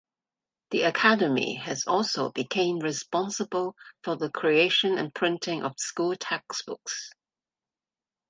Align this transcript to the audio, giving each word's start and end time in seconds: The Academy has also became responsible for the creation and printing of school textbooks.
The 0.71 0.81
Academy 0.81 1.57
has 1.57 1.85
also 1.85 2.31
became 2.31 2.79
responsible 2.79 3.75
for 4.03 4.15
the 4.15 4.31
creation 4.31 4.97
and 4.97 5.13
printing 5.13 5.61
of 5.61 5.75
school 5.77 6.15
textbooks. 6.15 7.11